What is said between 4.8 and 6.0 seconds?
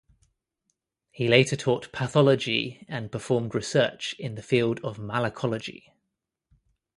of malacology.